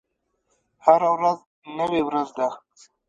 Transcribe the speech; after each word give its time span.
هره 0.85 1.09
ورځ 1.15 1.39
نوې 1.77 2.01
ورځ 2.07 2.29
ده 2.37 2.47